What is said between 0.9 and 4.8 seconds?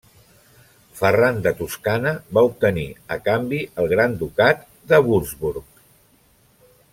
Ferran de Toscana va obtenir a canvi el Gran Ducat